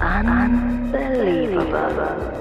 [0.00, 2.32] Unbelievable.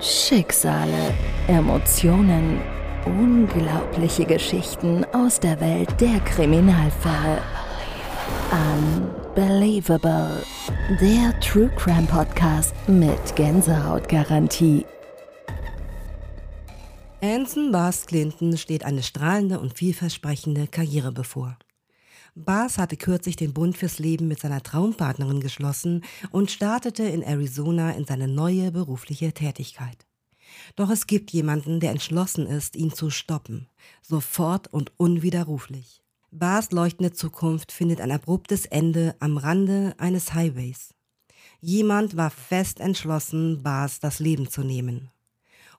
[0.00, 1.14] Schicksale,
[1.46, 2.60] Emotionen,
[3.04, 7.40] unglaubliche Geschichten aus der Welt der Kriminalfälle.
[8.50, 10.42] Unbelievable.
[11.00, 14.84] Der True Crime Podcast mit Gänsehautgarantie.
[17.22, 21.56] Anson Bars Clinton steht eine strahlende und vielversprechende Karriere bevor.
[22.38, 27.92] Bars hatte kürzlich den Bund fürs Leben mit seiner Traumpartnerin geschlossen und startete in Arizona
[27.92, 30.06] in seine neue berufliche Tätigkeit.
[30.76, 33.68] Doch es gibt jemanden, der entschlossen ist, ihn zu stoppen,
[34.02, 36.02] sofort und unwiderruflich.
[36.30, 40.90] Bars leuchtende Zukunft findet ein abruptes Ende am Rande eines Highways.
[41.60, 45.10] Jemand war fest entschlossen, Bars das Leben zu nehmen.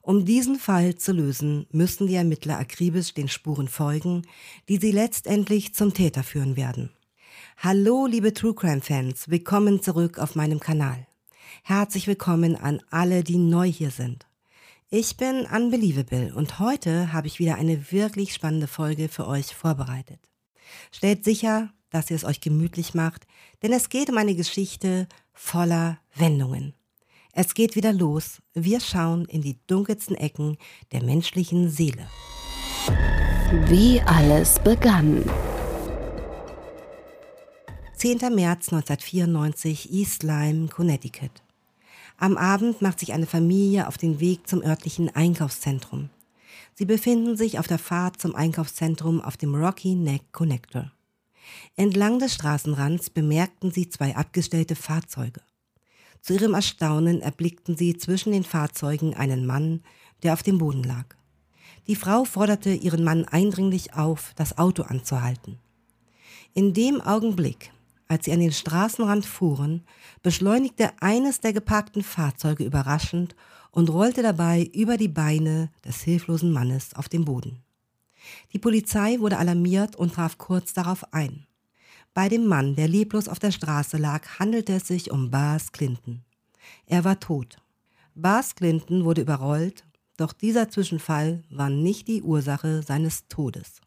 [0.08, 4.22] Um diesen Fall zu lösen, müssen die Ermittler akribisch den Spuren folgen,
[4.66, 6.88] die sie letztendlich zum Täter führen werden.
[7.58, 11.06] Hallo, liebe True Crime Fans, willkommen zurück auf meinem Kanal.
[11.62, 14.26] Herzlich willkommen an alle, die neu hier sind.
[14.88, 20.20] Ich bin Unbelievable und heute habe ich wieder eine wirklich spannende Folge für euch vorbereitet.
[20.90, 23.26] Stellt sicher, dass ihr es euch gemütlich macht,
[23.62, 26.72] denn es geht um eine Geschichte voller Wendungen.
[27.40, 28.42] Es geht wieder los.
[28.54, 30.58] Wir schauen in die dunkelsten Ecken
[30.90, 32.08] der menschlichen Seele.
[33.68, 35.22] Wie alles begann.
[37.94, 38.34] 10.
[38.34, 41.30] März 1994, East Lyme, Connecticut.
[42.16, 46.10] Am Abend macht sich eine Familie auf den Weg zum örtlichen Einkaufszentrum.
[46.74, 50.90] Sie befinden sich auf der Fahrt zum Einkaufszentrum auf dem Rocky Neck Connector.
[51.76, 55.40] Entlang des Straßenrands bemerkten sie zwei abgestellte Fahrzeuge.
[56.28, 59.80] Zu ihrem Erstaunen erblickten sie zwischen den Fahrzeugen einen Mann,
[60.22, 61.06] der auf dem Boden lag.
[61.86, 65.58] Die Frau forderte ihren Mann eindringlich auf, das Auto anzuhalten.
[66.52, 67.72] In dem Augenblick,
[68.08, 69.84] als sie an den Straßenrand fuhren,
[70.22, 73.34] beschleunigte eines der geparkten Fahrzeuge überraschend
[73.70, 77.62] und rollte dabei über die Beine des hilflosen Mannes auf den Boden.
[78.52, 81.47] Die Polizei wurde alarmiert und traf kurz darauf ein.
[82.14, 86.24] Bei dem Mann, der leblos auf der Straße lag, handelte es sich um Bas Clinton.
[86.86, 87.58] Er war tot.
[88.14, 89.84] Bas Clinton wurde überrollt,
[90.16, 93.80] doch dieser Zwischenfall war nicht die Ursache seines Todes.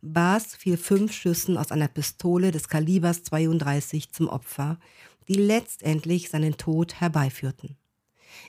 [0.00, 4.78] Bas fiel fünf Schüssen aus einer Pistole des Kalibers 32 zum Opfer,
[5.26, 7.76] die letztendlich seinen Tod herbeiführten.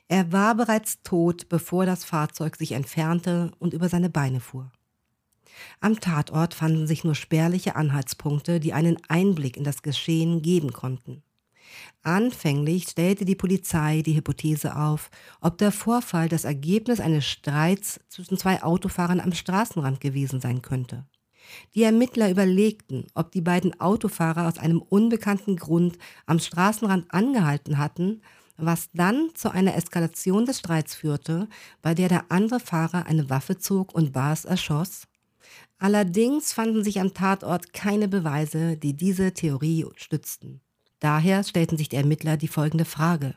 [0.08, 4.72] Er war bereits tot, bevor das Fahrzeug sich entfernte und über seine Beine fuhr.
[5.80, 11.24] Am Tatort fanden sich nur spärliche Anhaltspunkte, die einen Einblick in das Geschehen geben konnten.
[12.04, 15.10] Anfänglich stellte die Polizei die Hypothese auf,
[15.42, 21.06] ob der Vorfall das Ergebnis eines Streits zwischen zwei Autofahrern am Straßenrand gewesen sein könnte.
[21.76, 28.22] Die Ermittler überlegten, ob die beiden Autofahrer aus einem unbekannten Grund am Straßenrand angehalten hatten,
[28.58, 31.48] was dann zu einer Eskalation des Streits führte,
[31.82, 35.07] bei der der andere Fahrer eine Waffe zog und Bars erschoss.
[35.80, 40.62] Allerdings fanden sich am Tatort keine Beweise, die diese Theorie stützten.
[41.00, 43.36] Daher stellten sich die Ermittler die folgende Frage.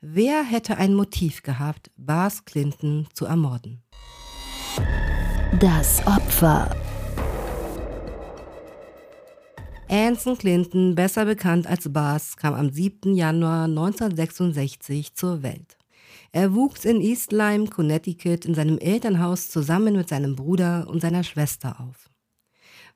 [0.00, 3.82] Wer hätte ein Motiv gehabt, Bars Clinton zu ermorden?
[5.60, 6.74] Das Opfer
[9.90, 13.16] Anson Clinton, besser bekannt als Bas, kam am 7.
[13.16, 15.79] Januar 1966 zur Welt.
[16.32, 21.24] Er wuchs in East Lyme, Connecticut in seinem Elternhaus zusammen mit seinem Bruder und seiner
[21.24, 22.08] Schwester auf.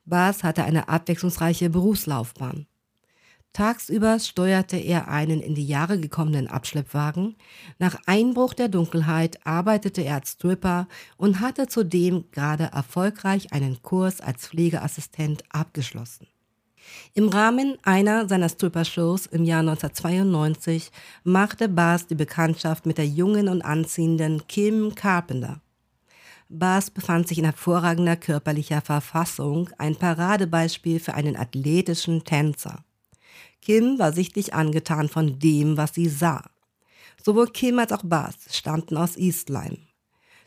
[0.05, 2.65] Bas hatte eine abwechslungsreiche Berufslaufbahn.
[3.51, 7.35] Tagsüber steuerte er einen in die Jahre gekommenen Abschleppwagen.
[7.79, 14.19] Nach Einbruch der Dunkelheit arbeitete er als Stripper und hatte zudem gerade erfolgreich einen Kurs
[14.21, 16.27] als Pflegeassistent abgeschlossen.
[17.13, 20.91] Im Rahmen einer seiner Stripper-Shows im Jahr 1992
[21.23, 25.61] machte Bas die Bekanntschaft mit der jungen und anziehenden Kim Carpenter.
[26.49, 32.83] Bas befand sich in hervorragender körperlicher Verfassung, ein Paradebeispiel für einen athletischen Tänzer.
[33.61, 36.43] Kim war sichtlich angetan von dem, was sie sah.
[37.23, 39.79] Sowohl Kim als auch Bas stammten aus Eastline.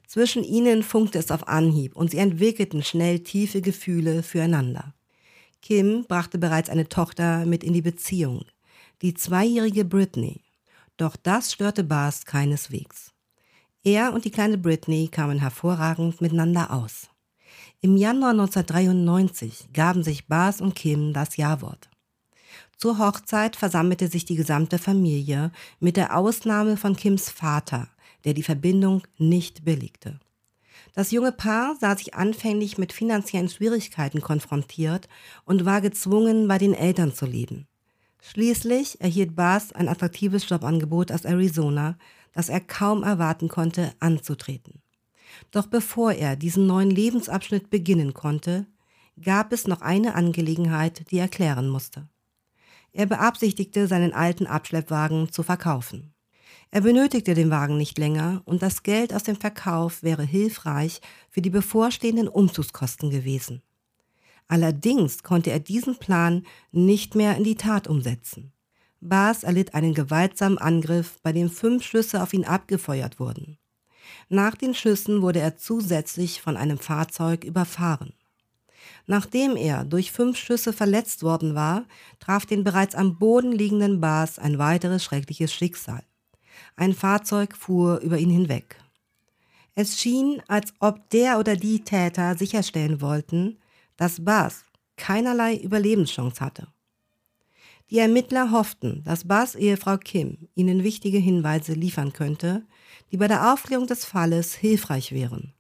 [0.07, 4.95] Zwischen ihnen funkte es auf Anhieb und sie entwickelten schnell tiefe Gefühle füreinander.
[5.63, 8.45] Kim brachte bereits eine Tochter mit in die Beziehung,
[9.03, 10.43] die zweijährige Britney.
[10.97, 13.13] Doch das störte Bas keineswegs.
[13.85, 17.09] Er und die kleine Britney kamen hervorragend miteinander aus.
[17.81, 21.89] Im Januar 1993 gaben sich Bas und Kim das Jawort.
[22.77, 27.89] Zur Hochzeit versammelte sich die gesamte Familie, mit der Ausnahme von Kims Vater,
[28.25, 30.21] der die Verbindung nicht billigte.
[30.95, 35.09] Das junge Paar sah sich anfänglich mit finanziellen Schwierigkeiten konfrontiert
[35.45, 37.67] und war gezwungen, bei den Eltern zu leben.
[38.21, 41.97] Schließlich erhielt Bas ein attraktives Jobangebot aus Arizona,
[42.33, 44.83] das er kaum erwarten konnte, anzutreten.
[45.51, 48.67] Doch bevor er diesen neuen Lebensabschnitt beginnen konnte,
[49.23, 52.09] gab es noch eine Angelegenheit, die er klären musste.
[52.93, 56.13] Er beabsichtigte, seinen alten Abschleppwagen zu verkaufen.
[56.71, 61.01] Er benötigte den Wagen nicht länger und das Geld aus dem Verkauf wäre hilfreich
[61.31, 63.63] für die bevorstehenden Umzugskosten gewesen.
[64.49, 68.53] Allerdings konnte er diesen Plan nicht mehr in die Tat umsetzen.
[69.01, 73.59] Bas erlitt einen gewaltsamen Angriff, bei dem fünf Schüsse auf ihn abgefeuert wurden.
[74.29, 78.15] Nach den Schüssen wurde er zusätzlich von einem Fahrzeug überfahren.
[79.07, 81.85] Nachdem er durch fünf Schüsse verletzt worden war,
[82.19, 86.03] traf den bereits am Boden liegenden Bas ein weiteres schreckliches Schicksal.
[86.77, 88.77] Ein Fahrzeug fuhr über ihn hinweg.
[89.75, 93.59] Es schien, als ob der oder die Täter sicherstellen wollten,
[93.97, 94.65] dass Bas
[94.97, 96.69] keinerlei Überlebenschance hatte.
[97.91, 102.67] Die Ermittler hofften, dass Bas Ehefrau Kim ihnen wichtige Hinweise liefern könnte,
[103.13, 105.55] die bei der Aufklärung des Falles hilfreich wären.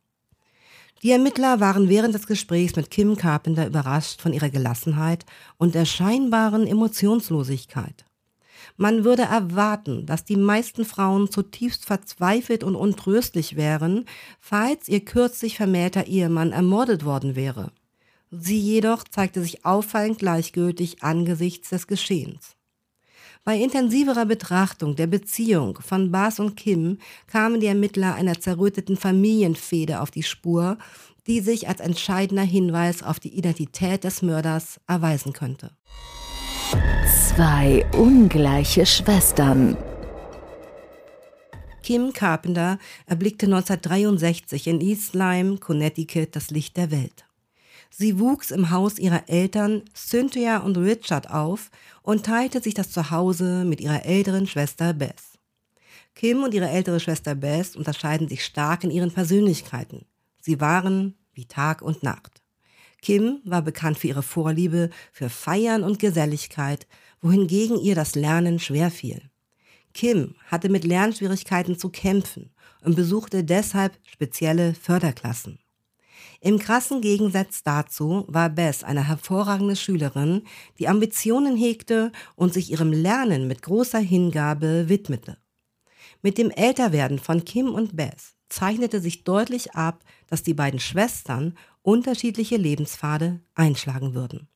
[1.02, 5.24] Die Ermittler waren während des Gesprächs mit Kim Carpenter überrascht von ihrer Gelassenheit
[5.56, 8.04] und der scheinbaren Emotionslosigkeit.
[8.76, 14.04] Man würde erwarten, dass die meisten Frauen zutiefst verzweifelt und untröstlich wären,
[14.40, 17.72] falls ihr kürzlich vermählter Ehemann ermordet worden wäre.
[18.30, 22.56] Sie jedoch zeigte sich auffallend gleichgültig angesichts des Geschehens.
[23.44, 30.00] Bei intensiverer Betrachtung der Beziehung von Bas und Kim kamen die Ermittler einer zerrütteten Familienfehde
[30.02, 30.76] auf die Spur,
[31.26, 35.70] die sich als entscheidender Hinweis auf die Identität des Mörders erweisen könnte.
[37.06, 39.76] Zwei ungleiche Schwestern.
[41.82, 47.24] Kim Carpenter erblickte 1963 in East Lyme, Connecticut, das Licht der Welt.
[47.90, 51.70] Sie wuchs im Haus ihrer Eltern Cynthia und Richard auf
[52.02, 55.38] und teilte sich das Zuhause mit ihrer älteren Schwester Bess.
[56.14, 60.04] Kim und ihre ältere Schwester Bess unterscheiden sich stark in ihren Persönlichkeiten.
[60.40, 62.42] Sie waren wie Tag und Nacht.
[63.00, 66.86] Kim war bekannt für ihre Vorliebe für Feiern und Geselligkeit,
[67.20, 69.22] wohingegen ihr das Lernen schwer fiel.
[69.94, 72.50] Kim hatte mit Lernschwierigkeiten zu kämpfen
[72.84, 75.58] und besuchte deshalb spezielle Förderklassen.
[76.40, 80.42] Im krassen Gegensatz dazu war Bess eine hervorragende Schülerin,
[80.78, 85.38] die Ambitionen hegte und sich ihrem Lernen mit großer Hingabe widmete.
[86.22, 91.56] Mit dem Älterwerden von Kim und Bess zeichnete sich deutlich ab, dass die beiden Schwestern
[91.82, 94.48] unterschiedliche Lebenspfade einschlagen würden.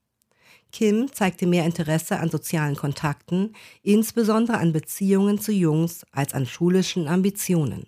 [0.73, 7.09] Kim zeigte mehr Interesse an sozialen Kontakten, insbesondere an Beziehungen zu Jungs als an schulischen
[7.09, 7.87] Ambitionen.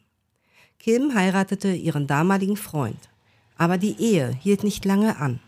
[0.78, 3.08] Kim heiratete ihren damaligen Freund.
[3.56, 5.40] Aber die Ehe hielt nicht lange an.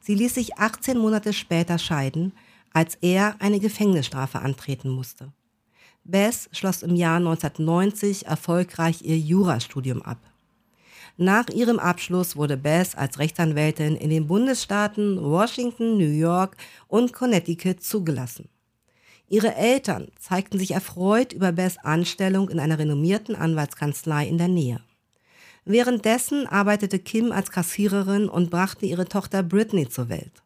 [0.00, 2.32] Sie ließ sich 18 Monate später scheiden,
[2.72, 5.32] als er eine Gefängnisstrafe antreten musste.
[6.08, 10.18] Bess schloss im Jahr 1990 erfolgreich ihr Jurastudium ab.
[11.18, 16.56] Nach ihrem Abschluss wurde Bess als Rechtsanwältin in den Bundesstaaten Washington, New York
[16.86, 18.48] und Connecticut zugelassen.
[19.28, 24.80] Ihre Eltern zeigten sich erfreut über Bess Anstellung in einer renommierten Anwaltskanzlei in der Nähe.
[25.66, 30.42] Währenddessen arbeitete Kim als Kassiererin und brachte ihre Tochter Britney zur Welt.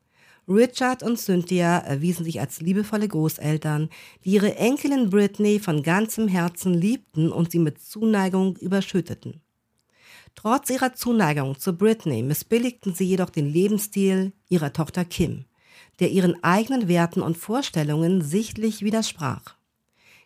[0.49, 3.89] Richard und Cynthia erwiesen sich als liebevolle Großeltern,
[4.25, 9.41] die ihre Enkelin Britney von ganzem Herzen liebten und sie mit Zuneigung überschütteten.
[10.35, 15.45] Trotz ihrer Zuneigung zu Britney missbilligten sie jedoch den Lebensstil ihrer Tochter Kim,
[16.01, 19.57] der ihren eigenen Werten und Vorstellungen sichtlich widersprach.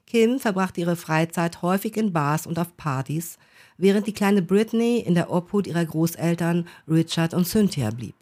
[0.06, 3.38] Kim verbrachte ihre Freizeit häufig in Bars und auf Partys,
[3.76, 8.14] während die kleine Britney in der Obhut ihrer Großeltern Richard und Cynthia blieb.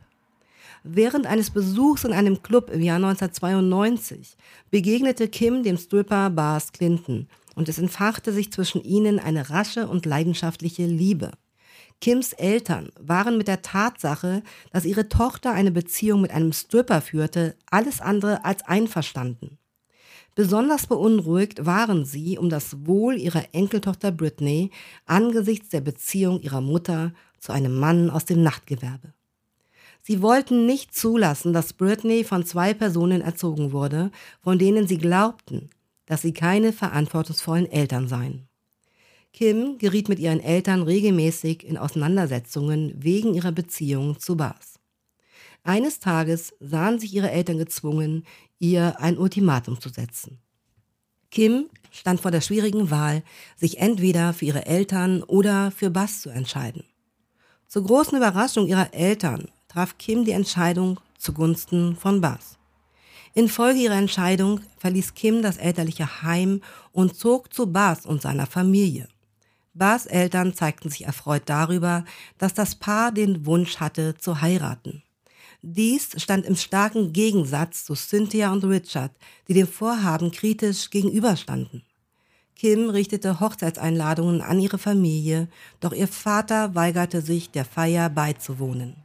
[0.86, 4.36] Während eines Besuchs in einem Club im Jahr 1992
[4.70, 10.04] begegnete Kim dem Stripper Bars Clinton und es entfachte sich zwischen ihnen eine rasche und
[10.04, 11.30] leidenschaftliche Liebe.
[12.02, 17.56] Kims Eltern waren mit der Tatsache, dass ihre Tochter eine Beziehung mit einem Stripper führte,
[17.70, 19.56] alles andere als einverstanden.
[20.34, 24.70] Besonders beunruhigt waren sie um das Wohl ihrer Enkeltochter Britney
[25.06, 29.14] angesichts der Beziehung ihrer Mutter zu einem Mann aus dem Nachtgewerbe.
[30.06, 34.10] Sie wollten nicht zulassen, dass Britney von zwei Personen erzogen wurde,
[34.42, 35.70] von denen sie glaubten,
[36.04, 38.46] dass sie keine verantwortungsvollen Eltern seien.
[39.32, 44.78] Kim geriet mit ihren Eltern regelmäßig in Auseinandersetzungen wegen ihrer Beziehung zu Bas.
[45.62, 48.26] Eines Tages sahen sich ihre Eltern gezwungen,
[48.58, 50.38] ihr ein Ultimatum zu setzen.
[51.30, 53.22] Kim stand vor der schwierigen Wahl,
[53.56, 56.84] sich entweder für ihre Eltern oder für Bass zu entscheiden.
[57.66, 62.58] Zur großen Überraschung ihrer Eltern traf Kim die Entscheidung zugunsten von Bass.
[63.34, 66.60] Infolge ihrer Entscheidung verließ Kim das elterliche Heim
[66.92, 69.08] und zog zu Bas und seiner Familie.
[69.74, 72.04] Bas Eltern zeigten sich erfreut darüber,
[72.38, 75.02] dass das Paar den Wunsch hatte, zu heiraten.
[75.60, 79.10] Dies stand im starken Gegensatz zu Cynthia und Richard,
[79.48, 81.82] die dem Vorhaben kritisch gegenüberstanden.
[82.54, 85.48] Kim richtete Hochzeitseinladungen an ihre Familie,
[85.80, 89.03] doch ihr Vater weigerte sich, der Feier beizuwohnen.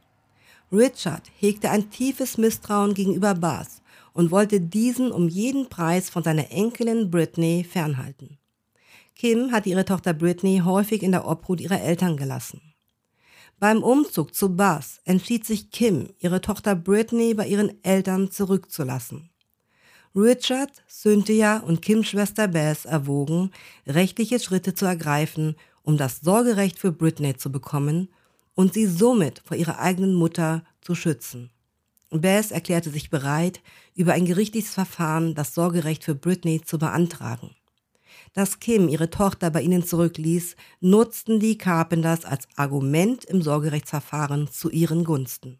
[0.72, 6.50] Richard hegte ein tiefes Misstrauen gegenüber Bas und wollte diesen um jeden Preis von seiner
[6.52, 8.38] Enkelin Britney fernhalten.
[9.16, 12.60] Kim hat ihre Tochter Britney häufig in der Obhut ihrer Eltern gelassen.
[13.58, 19.28] Beim Umzug zu Buzz entschied sich Kim, ihre Tochter Britney bei ihren Eltern zurückzulassen.
[20.14, 23.50] Richard, Cynthia und Kims Schwester Bess erwogen,
[23.86, 28.08] rechtliche Schritte zu ergreifen, um das Sorgerecht für Britney zu bekommen
[28.60, 31.50] und sie somit vor ihrer eigenen Mutter zu schützen.
[32.10, 33.60] Bess erklärte sich bereit,
[33.94, 37.50] über ein gerichtliches Verfahren das Sorgerecht für Britney zu beantragen
[38.32, 44.70] dass Kim ihre Tochter bei ihnen zurückließ, nutzten die Carpenters als Argument im Sorgerechtsverfahren zu
[44.70, 45.58] ihren Gunsten.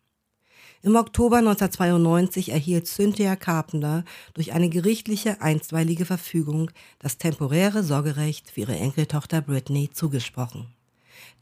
[0.82, 8.60] Im Oktober 1992 erhielt Cynthia Carpenter durch eine gerichtliche einstweilige Verfügung das temporäre Sorgerecht für
[8.60, 10.68] ihre Enkeltochter Britney zugesprochen.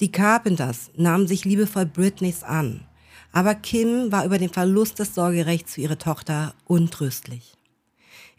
[0.01, 2.83] Die Carpenters nahmen sich liebevoll Britneys an,
[3.33, 7.55] aber Kim war über den Verlust des Sorgerechts für ihre Tochter untröstlich.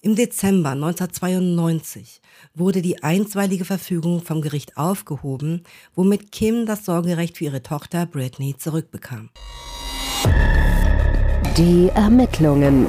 [0.01, 2.21] Im Dezember 1992
[2.55, 5.63] wurde die einstweilige Verfügung vom Gericht aufgehoben,
[5.95, 9.29] womit Kim das Sorgerecht für ihre Tochter Britney zurückbekam.
[11.57, 12.87] Die Ermittlungen.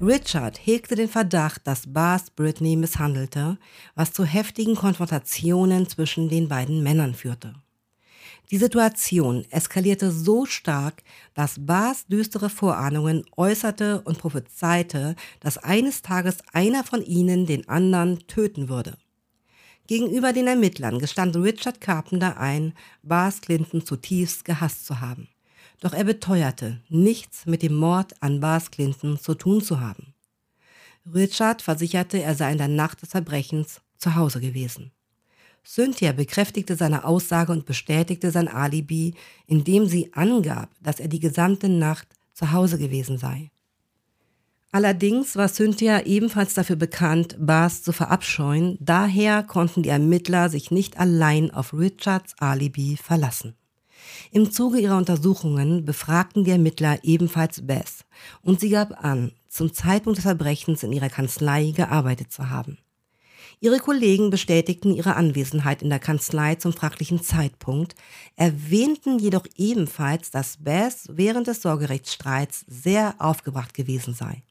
[0.00, 3.56] Richard hegte den Verdacht, dass Bas Britney misshandelte,
[3.94, 7.54] was zu heftigen Konfrontationen zwischen den beiden Männern führte.
[8.50, 16.38] Die Situation eskalierte so stark, dass Bas düstere Vorahnungen äußerte und prophezeite, dass eines Tages
[16.52, 18.98] einer von ihnen den anderen töten würde.
[19.86, 25.28] Gegenüber den Ermittlern gestand Richard Carpenter ein, Bas Clinton zutiefst gehasst zu haben.
[25.80, 30.14] Doch er beteuerte, nichts mit dem Mord an Bas Clinton zu tun zu haben.
[31.12, 34.90] Richard versicherte, er sei in der Nacht des Verbrechens zu Hause gewesen.
[35.64, 39.14] Cynthia bekräftigte seine Aussage und bestätigte sein Alibi,
[39.46, 43.50] indem sie angab, dass er die gesamte Nacht zu Hause gewesen sei.
[44.70, 50.98] Allerdings war Cynthia ebenfalls dafür bekannt, Bas zu verabscheuen, daher konnten die Ermittler sich nicht
[50.98, 53.54] allein auf Richards Alibi verlassen.
[54.30, 58.04] Im Zuge ihrer Untersuchungen befragten die Ermittler ebenfalls Bess
[58.42, 62.78] und sie gab an, zum Zeitpunkt des Verbrechens in ihrer Kanzlei gearbeitet zu haben.
[63.60, 67.94] Ihre Kollegen bestätigten ihre Anwesenheit in der Kanzlei zum fraglichen Zeitpunkt,
[68.36, 74.42] erwähnten jedoch ebenfalls, dass Bass während des Sorgerechtsstreits sehr aufgebracht gewesen sei.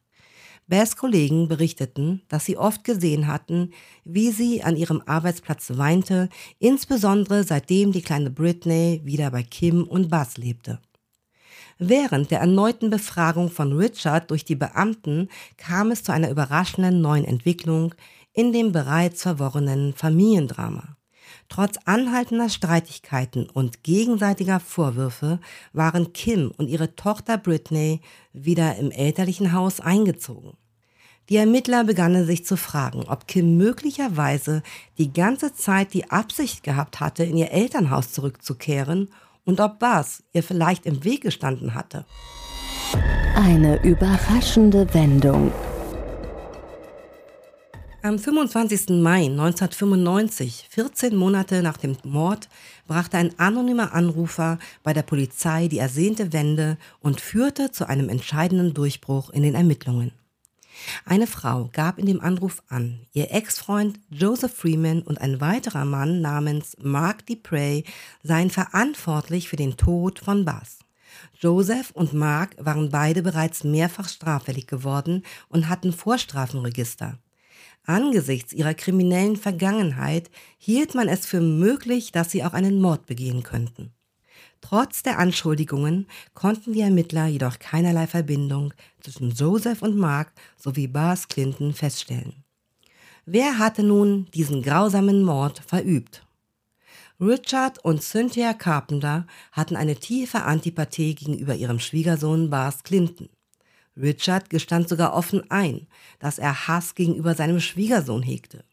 [0.67, 3.71] Bass Kollegen berichteten, dass sie oft gesehen hatten,
[4.03, 10.09] wie sie an ihrem Arbeitsplatz weinte, insbesondere seitdem die kleine Britney wieder bei Kim und
[10.09, 10.79] Bass lebte.
[11.77, 17.25] Während der erneuten Befragung von Richard durch die Beamten kam es zu einer überraschenden neuen
[17.25, 17.93] Entwicklung,
[18.33, 20.95] in dem bereits verworrenen Familiendrama.
[21.49, 25.39] Trotz anhaltender Streitigkeiten und gegenseitiger Vorwürfe
[25.73, 28.01] waren Kim und ihre Tochter Britney
[28.33, 30.57] wieder im elterlichen Haus eingezogen.
[31.29, 34.61] Die Ermittler begannen sich zu fragen, ob Kim möglicherweise
[34.97, 39.09] die ganze Zeit die Absicht gehabt hatte, in ihr Elternhaus zurückzukehren
[39.43, 42.05] und ob Bas ihr vielleicht im Weg gestanden hatte.
[43.35, 45.51] Eine überraschende Wendung.
[48.05, 49.01] Am 25.
[49.01, 52.49] Mai 1995, 14 Monate nach dem Mord,
[52.85, 58.75] brachte ein anonymer Anrufer bei der Polizei die ersehnte Wende und führte zu einem entscheidenden
[58.75, 60.11] Durchbruch in den Ermittlungen.
[61.03, 66.21] Eine Frau gab in dem Anruf an, ihr Ex-Freund Joseph Freeman und ein weiterer Mann
[66.21, 67.81] namens Mark Dupre
[68.21, 70.77] seien verantwortlich für den Tod von Bass.
[71.39, 77.17] Joseph und Mark waren beide bereits mehrfach straffällig geworden und hatten Vorstrafenregister.
[77.85, 83.43] Angesichts ihrer kriminellen Vergangenheit hielt man es für möglich, dass sie auch einen Mord begehen
[83.43, 83.91] könnten.
[84.61, 91.27] Trotz der Anschuldigungen konnten die Ermittler jedoch keinerlei Verbindung zwischen Joseph und Mark sowie Bas
[91.27, 92.43] Clinton feststellen.
[93.27, 96.23] Wer hatte nun diesen grausamen Mord verübt?
[97.19, 103.29] Richard und Cynthia Carpenter hatten eine tiefe Antipathie gegenüber ihrem Schwiegersohn Bas Clinton.
[103.97, 105.87] Richard gestand sogar offen ein,
[106.19, 108.63] dass er Hass gegenüber seinem Schwiegersohn hegte.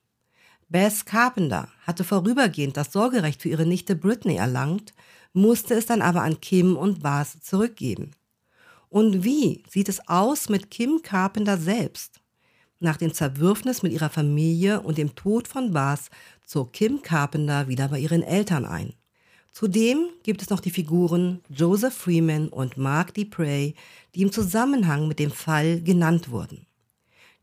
[0.69, 4.95] Bess Carpenter hatte vorübergehend das Sorgerecht für ihre Nichte Britney erlangt,
[5.33, 8.13] musste es dann aber an Kim und Bas zurückgeben.
[8.89, 12.21] Und wie sieht es aus mit Kim Carpenter selbst?
[12.81, 16.11] Nach dem Zerwürfnis mit ihrer Familie und dem Tod von Bas
[16.45, 18.95] zog Kim Carpenter wieder bei ihren Eltern ein.
[19.53, 23.75] Zudem gibt es noch die Figuren Joseph Freeman und Mark DePrey,
[24.15, 26.67] die im Zusammenhang mit dem Fall genannt wurden.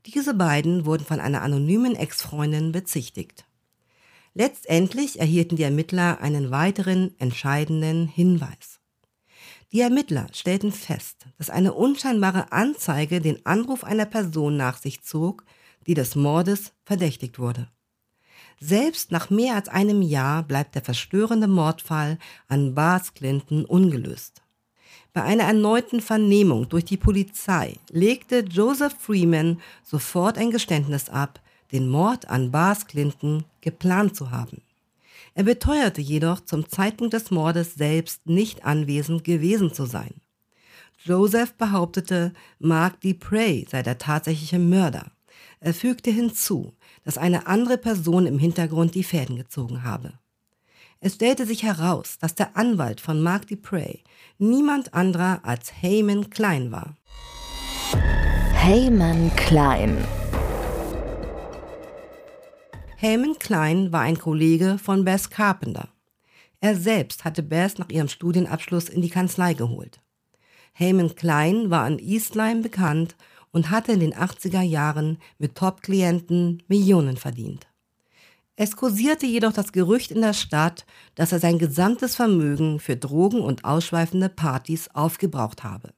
[0.07, 3.45] Diese beiden wurden von einer anonymen Ex-Freundin bezichtigt.
[4.33, 8.79] Letztendlich erhielten die Ermittler einen weiteren entscheidenden Hinweis.
[9.71, 15.45] Die Ermittler stellten fest, dass eine unscheinbare Anzeige den Anruf einer Person nach sich zog,
[15.85, 17.69] die des Mordes verdächtigt wurde.
[18.61, 24.41] Selbst nach mehr als einem Jahr bleibt der verstörende Mordfall an Bas Clinton ungelöst.
[25.13, 31.39] Bei einer erneuten Vernehmung durch die Polizei legte Joseph Freeman sofort ein Geständnis ab,
[31.71, 34.61] den Mord an Bas Clinton geplant zu haben.
[35.35, 40.15] Er beteuerte jedoch zum Zeitpunkt des Mordes selbst nicht anwesend gewesen zu sein.
[41.05, 45.11] Joseph behauptete, Mark DePrey sei der tatsächliche Mörder.
[45.61, 46.73] Er fügte hinzu,
[47.09, 50.13] dass eine andere Person im Hintergrund die Fäden gezogen habe.
[50.99, 54.03] Es stellte sich heraus, dass der Anwalt von Mark DePrey
[54.37, 56.95] niemand anderer als Heyman Klein war.
[58.53, 60.05] Heyman Klein
[62.97, 65.89] Heyman Klein war ein Kollege von Bess Carpenter.
[66.61, 69.99] Er selbst hatte Bess nach ihrem Studienabschluss in die Kanzlei geholt.
[70.73, 73.15] Heyman Klein war an Eastline bekannt
[73.51, 77.67] und hatte in den 80er Jahren mit Top-Klienten Millionen verdient.
[78.55, 83.39] Es kursierte jedoch das Gerücht in der Stadt, dass er sein gesamtes Vermögen für Drogen
[83.39, 85.93] und ausschweifende Partys aufgebraucht habe.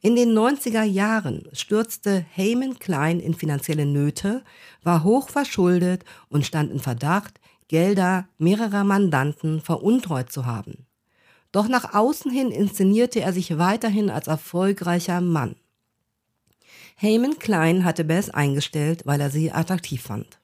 [0.00, 4.44] In den 90er Jahren stürzte Heyman Klein in finanzielle Nöte,
[4.82, 10.86] war hoch verschuldet und stand in Verdacht, Gelder mehrerer Mandanten veruntreut zu haben.
[11.50, 15.56] Doch nach außen hin inszenierte er sich weiterhin als erfolgreicher Mann.
[16.98, 20.38] Heyman Klein hatte Bess eingestellt, weil er sie attraktiv fand.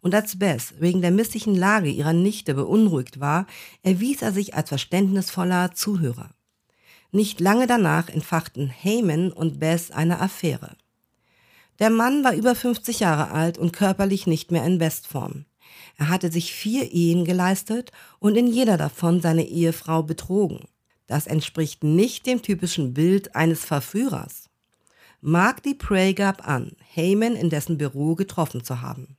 [0.00, 3.46] Und als Bess wegen der misslichen Lage ihrer Nichte beunruhigt war,
[3.82, 6.30] erwies er sich als verständnisvoller Zuhörer.
[7.12, 10.74] Nicht lange danach entfachten Heyman und Bess eine Affäre.
[11.80, 15.44] Der Mann war über 50 Jahre alt und körperlich nicht mehr in Bestform.
[15.98, 20.60] Er hatte sich vier Ehen geleistet und in jeder davon seine Ehefrau betrogen.
[21.06, 24.49] Das entspricht nicht dem typischen Bild eines Verführers.
[25.22, 29.18] Mark DePrey gab an, Heyman in dessen Büro getroffen zu haben.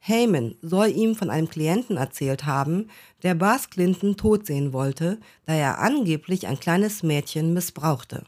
[0.00, 2.88] Heyman soll ihm von einem Klienten erzählt haben,
[3.22, 8.24] der Bas Clinton tot sehen wollte, da er angeblich ein kleines Mädchen missbrauchte.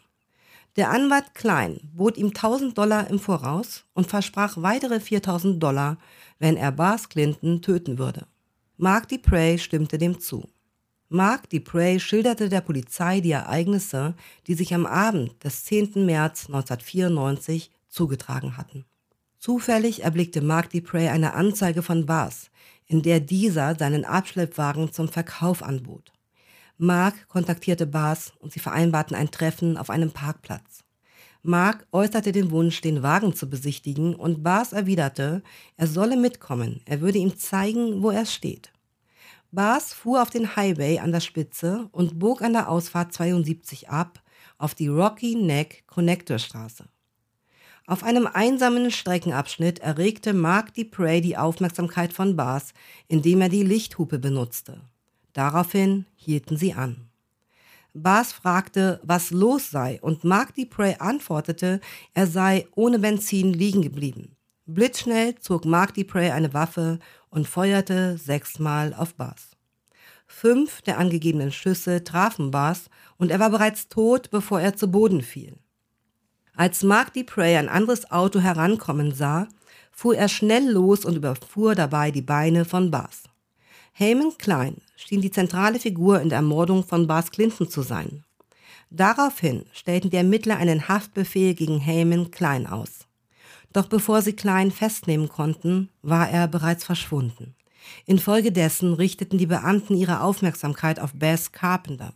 [0.76, 5.96] Der Anwalt Klein bot ihm 1000 Dollar im Voraus und versprach weitere 4000 Dollar,
[6.38, 8.26] wenn er Bas Clinton töten würde.
[8.76, 10.48] Mark DePrey stimmte dem zu.
[11.12, 14.14] Mark DePrey schilderte der Polizei die Ereignisse,
[14.46, 16.06] die sich am Abend des 10.
[16.06, 18.84] März 1994 zugetragen hatten.
[19.36, 22.52] Zufällig erblickte Mark DePrey eine Anzeige von Bars,
[22.86, 26.12] in der dieser seinen Abschleppwagen zum Verkauf anbot.
[26.78, 30.84] Mark kontaktierte Bars und sie vereinbarten ein Treffen auf einem Parkplatz.
[31.42, 35.42] Mark äußerte den Wunsch, den Wagen zu besichtigen, und Bars erwiderte,
[35.76, 38.70] er solle mitkommen, er würde ihm zeigen, wo er steht.
[39.52, 44.22] Bars fuhr auf den Highway an der Spitze und bog an der Ausfahrt 72 ab
[44.58, 46.84] auf die Rocky Neck Connector Straße.
[47.86, 52.72] Auf einem einsamen Streckenabschnitt erregte Mark DePrey die Aufmerksamkeit von Bars,
[53.08, 54.80] indem er die Lichthupe benutzte.
[55.32, 57.08] Daraufhin hielten sie an.
[57.92, 61.80] Bars fragte, was los sei, und Mark DePrey antwortete,
[62.14, 64.36] er sei ohne Benzin liegen geblieben.
[64.74, 69.56] Blitzschnell zog Mark DePrey eine Waffe und feuerte sechsmal auf Bars.
[70.28, 75.22] Fünf der angegebenen Schüsse trafen Bars und er war bereits tot, bevor er zu Boden
[75.22, 75.56] fiel.
[76.54, 79.48] Als Mark DePrey ein anderes Auto herankommen sah,
[79.90, 83.24] fuhr er schnell los und überfuhr dabei die Beine von Bas.
[83.92, 88.24] Heyman Klein schien die zentrale Figur in der Ermordung von Bas Clinton zu sein.
[88.88, 92.99] Daraufhin stellten die Ermittler einen Haftbefehl gegen Heyman Klein aus.
[93.72, 97.54] Doch bevor sie Klein festnehmen konnten, war er bereits verschwunden.
[98.06, 102.12] Infolgedessen richteten die Beamten ihre Aufmerksamkeit auf Bess Carpenter.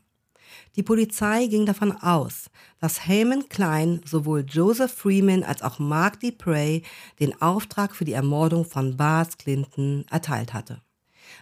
[0.77, 6.83] Die Polizei ging davon aus, dass Heyman Klein sowohl Joseph Freeman als auch Mark DePrey
[7.21, 10.81] den Auftrag für die Ermordung von Bas Clinton erteilt hatte.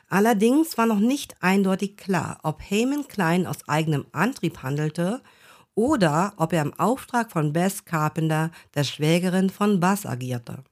[0.09, 5.23] Allerdings war noch nicht eindeutig klar, ob Heyman Klein aus eigenem Antrieb handelte
[5.75, 10.65] oder ob er im Auftrag von Bess Carpenter, der Schwägerin von Bas, agierte.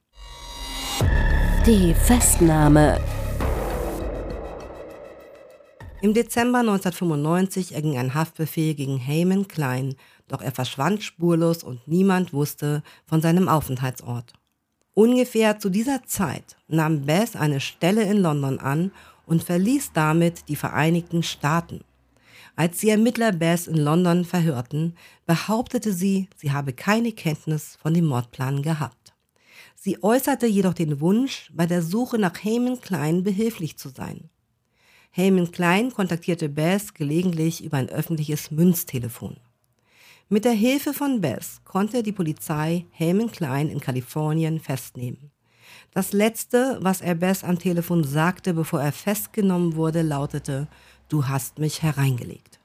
[1.65, 2.99] Die Festnahme
[6.01, 9.93] im Dezember 1995 erging ein Haftbefehl gegen Heyman Klein,
[10.27, 14.33] doch er verschwand spurlos und niemand wusste von seinem Aufenthaltsort.
[14.95, 18.91] Ungefähr zu dieser Zeit nahm Bess eine Stelle in London an
[19.27, 21.81] und verließ damit die Vereinigten Staaten.
[22.55, 28.05] Als die Ermittler Bess in London verhörten, behauptete sie, sie habe keine Kenntnis von dem
[28.05, 29.13] Mordplan gehabt.
[29.75, 34.29] Sie äußerte jedoch den Wunsch, bei der Suche nach Heyman Klein behilflich zu sein.
[35.11, 39.37] Heyman Klein kontaktierte Bess gelegentlich über ein öffentliches Münztelefon.
[40.29, 45.31] Mit der Hilfe von Bess konnte die Polizei Heyman Klein in Kalifornien festnehmen.
[45.93, 50.67] Das letzte, was er Bess am Telefon sagte, bevor er festgenommen wurde, lautete,
[51.11, 52.61] Du hast mich hereingelegt.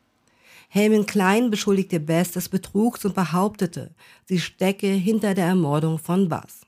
[0.69, 3.93] Heyman Klein beschuldigte Bess des Betrugs und behauptete,
[4.25, 6.61] sie stecke hinter der Ermordung von Bass.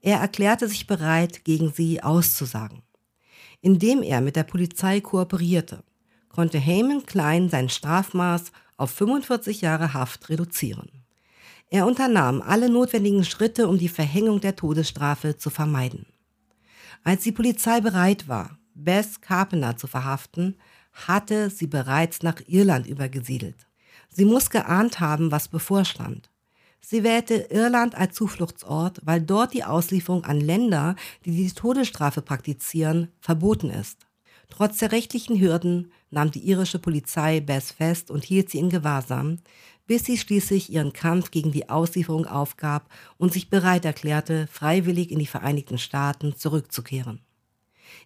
[0.00, 2.82] Er erklärte sich bereit, gegen sie auszusagen.
[3.60, 5.84] Indem er mit der Polizei kooperierte,
[6.28, 10.90] konnte Heyman Klein sein Strafmaß auf 45 Jahre Haft reduzieren.
[11.70, 16.06] Er unternahm alle notwendigen Schritte, um die Verhängung der Todesstrafe zu vermeiden.
[17.04, 20.56] Als die Polizei bereit war, Bess Carpenter zu verhaften,
[20.96, 23.66] hatte sie bereits nach Irland übergesiedelt.
[24.08, 26.30] Sie muss geahnt haben, was bevorstand.
[26.80, 33.08] Sie wählte Irland als Zufluchtsort, weil dort die Auslieferung an Länder, die die Todesstrafe praktizieren,
[33.20, 34.06] verboten ist.
[34.48, 39.38] Trotz der rechtlichen Hürden nahm die irische Polizei Bess fest und hielt sie in Gewahrsam,
[39.86, 45.18] bis sie schließlich ihren Kampf gegen die Auslieferung aufgab und sich bereit erklärte, freiwillig in
[45.18, 47.20] die Vereinigten Staaten zurückzukehren.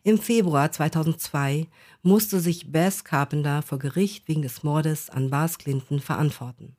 [0.02, 1.66] Im Februar 2002
[2.02, 6.76] musste sich Bess Carpenter vor Gericht wegen des Mordes an Bas Clinton verantworten.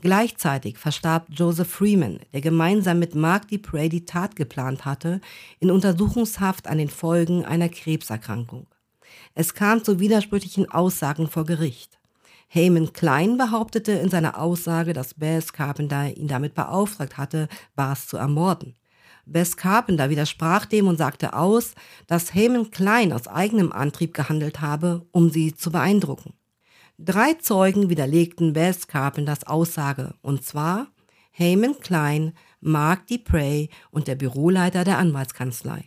[0.00, 5.20] Gleichzeitig verstarb Joseph Freeman, der gemeinsam mit Mark DePrey die Tat geplant hatte,
[5.58, 8.66] in Untersuchungshaft an den Folgen einer Krebserkrankung.
[9.34, 11.98] Es kam zu widersprüchlichen Aussagen vor Gericht.
[12.48, 18.16] Heyman Klein behauptete in seiner Aussage, dass Bess Carpenter ihn damit beauftragt hatte, Bas zu
[18.16, 18.74] ermorden.
[19.26, 21.74] Bess Carpenter widersprach dem und sagte aus,
[22.06, 26.34] dass Heyman Klein aus eigenem Antrieb gehandelt habe, um sie zu beeindrucken.
[26.98, 30.88] Drei Zeugen widerlegten Bess Carpenters Aussage, und zwar
[31.30, 35.84] Heyman Klein, Mark DePrey und der Büroleiter der Anwaltskanzlei.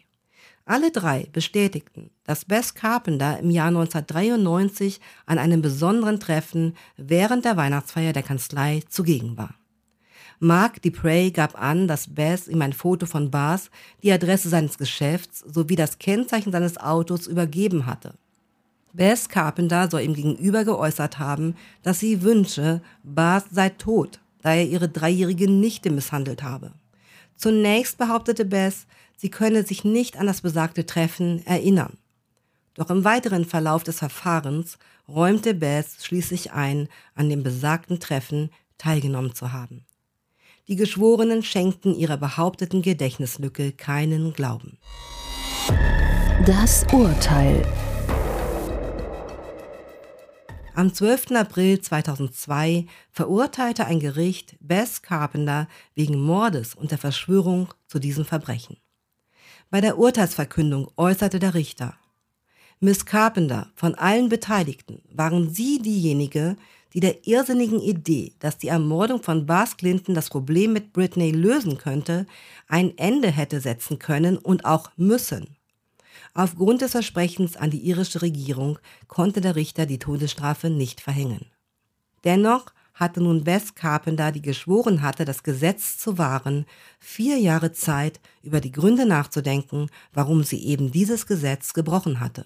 [0.65, 7.57] Alle drei bestätigten, dass Bess Carpenter im Jahr 1993 an einem besonderen Treffen während der
[7.57, 9.55] Weihnachtsfeier der Kanzlei zugegen war.
[10.39, 13.69] Mark DePrey gab an, dass Bess ihm ein Foto von Bas,
[14.01, 18.13] die Adresse seines Geschäfts sowie das Kennzeichen seines Autos übergeben hatte.
[18.93, 24.67] Bess Carpenter soll ihm gegenüber geäußert haben, dass sie wünsche, Bas sei tot, da er
[24.67, 26.73] ihre dreijährige Nichte misshandelt habe.
[27.35, 28.85] Zunächst behauptete Bess,
[29.17, 31.97] sie könne sich nicht an das besagte Treffen erinnern.
[32.75, 39.33] Doch im weiteren Verlauf des Verfahrens räumte Bess schließlich ein, an dem besagten Treffen teilgenommen
[39.33, 39.85] zu haben.
[40.69, 44.77] Die Geschworenen schenkten ihrer behaupteten Gedächtnislücke keinen Glauben.
[46.45, 47.61] Das Urteil.
[50.73, 51.31] Am 12.
[51.31, 58.77] April 2002 verurteilte ein Gericht Bess Carpenter wegen Mordes und der Verschwörung zu diesem Verbrechen.
[59.69, 61.97] Bei der Urteilsverkündung äußerte der Richter,
[62.79, 66.57] Miss Carpenter, von allen Beteiligten waren Sie diejenige,
[66.93, 71.77] die der irrsinnigen Idee, dass die Ermordung von Bas Clinton das Problem mit Britney lösen
[71.77, 72.27] könnte,
[72.67, 75.57] ein Ende hätte setzen können und auch müssen.
[76.35, 81.45] Aufgrund des Versprechens an die irische Regierung konnte der Richter die Todesstrafe nicht verhängen.
[82.23, 86.65] Dennoch hatte nun Bess Carpenter, die geschworen hatte, das Gesetz zu wahren,
[86.99, 92.45] vier Jahre Zeit, über die Gründe nachzudenken, warum sie eben dieses Gesetz gebrochen hatte.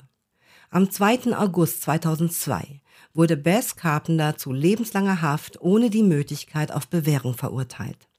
[0.69, 1.33] Am 2.
[1.37, 2.81] August 2002
[3.13, 8.09] wurde Bess Carpenter zu lebenslanger Haft ohne die Möglichkeit auf Bewährung verurteilt.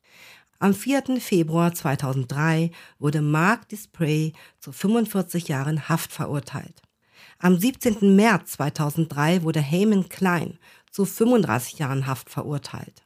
[0.58, 1.20] Am 4.
[1.20, 6.80] Februar 2003 wurde Mark Disprey zu 45 Jahren Haft verurteilt.
[7.38, 8.16] Am 17.
[8.16, 10.58] März 2003 wurde Heyman Klein
[10.90, 13.04] zu 35 Jahren Haft verurteilt.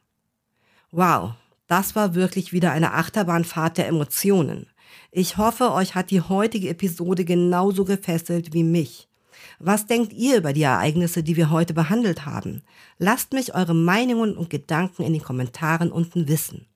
[0.89, 1.33] Wow,
[1.67, 4.67] das war wirklich wieder eine Achterbahnfahrt der Emotionen.
[5.11, 9.09] Ich hoffe, euch hat die heutige Episode genauso gefesselt wie mich.
[9.59, 12.61] Was denkt ihr über die Ereignisse, die wir heute behandelt haben?
[12.97, 16.67] Lasst mich eure Meinungen und Gedanken in den Kommentaren unten wissen.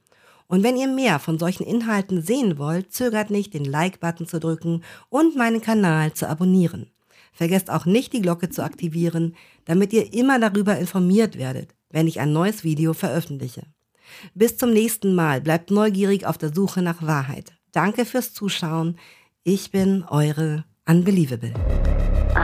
[0.48, 4.84] Und wenn ihr mehr von solchen Inhalten sehen wollt, zögert nicht, den Like-Button zu drücken
[5.10, 6.90] und meinen Kanal zu abonnieren.
[7.34, 9.36] Vergesst auch nicht, die Glocke zu aktivieren,
[9.66, 13.64] damit ihr immer darüber informiert werdet, wenn ich ein neues Video veröffentliche.
[14.34, 17.54] Bis zum nächsten Mal, bleibt neugierig auf der Suche nach Wahrheit.
[17.74, 18.98] Danke fürs Zuschauen.
[19.44, 21.54] Ich bin eure Unbelievable.